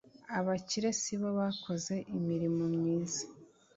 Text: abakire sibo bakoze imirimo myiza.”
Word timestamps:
abakire 0.37 0.89
sibo 1.01 1.29
bakoze 1.39 1.93
imirimo 2.17 2.63
myiza.” 2.75 3.23